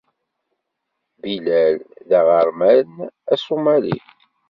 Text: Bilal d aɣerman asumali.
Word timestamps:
Bilal 1.21 1.77
d 2.07 2.09
aɣerman 2.19 2.91
asumali. 3.33 3.97